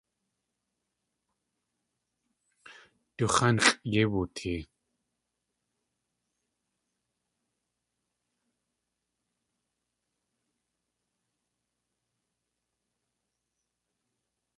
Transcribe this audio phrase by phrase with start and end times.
[3.17, 4.61] Du x̲ánxʼ yéi wootee.